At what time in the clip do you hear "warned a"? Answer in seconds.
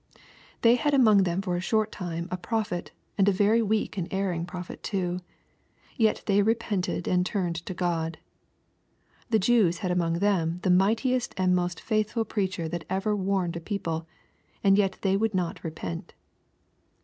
13.15-13.59